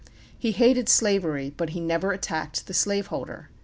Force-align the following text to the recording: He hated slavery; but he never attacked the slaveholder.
He 0.35 0.51
hated 0.51 0.89
slavery; 0.89 1.53
but 1.55 1.69
he 1.69 1.79
never 1.79 2.11
attacked 2.11 2.65
the 2.65 2.73
slaveholder. 2.73 3.51